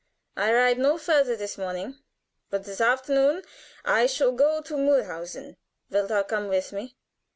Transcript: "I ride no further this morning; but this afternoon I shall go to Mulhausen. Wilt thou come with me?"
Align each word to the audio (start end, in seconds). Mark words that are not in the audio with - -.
"I 0.35 0.51
ride 0.51 0.79
no 0.79 0.97
further 0.97 1.35
this 1.35 1.59
morning; 1.59 1.99
but 2.49 2.63
this 2.63 2.81
afternoon 2.81 3.43
I 3.85 4.07
shall 4.07 4.31
go 4.31 4.59
to 4.63 4.75
Mulhausen. 4.75 5.57
Wilt 5.91 6.07
thou 6.09 6.23
come 6.23 6.47
with 6.47 6.71
me?" 6.71 6.95